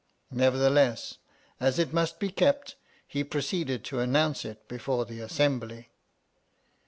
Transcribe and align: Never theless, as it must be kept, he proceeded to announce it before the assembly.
Never 0.31 0.57
theless, 0.57 1.17
as 1.59 1.77
it 1.77 1.93
must 1.93 2.17
be 2.19 2.31
kept, 2.31 2.75
he 3.07 3.23
proceeded 3.23 3.83
to 3.83 3.99
announce 3.99 4.45
it 4.45 4.67
before 4.67 5.05
the 5.05 5.19
assembly. 5.19 5.89